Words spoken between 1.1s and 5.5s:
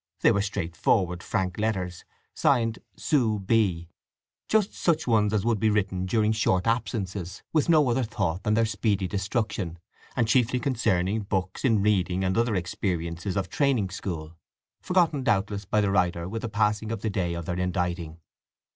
frank letters, signed "Sue B—"; just such ones as